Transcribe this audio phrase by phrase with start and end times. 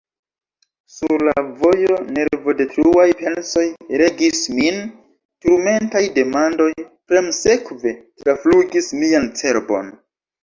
[0.91, 3.65] Sur la vojo nervodetruaj pensoj
[4.01, 4.79] regis min;
[5.45, 6.69] turmentaj demandoj
[7.13, 7.93] premsekve
[8.23, 9.93] traflugis mian cerbon.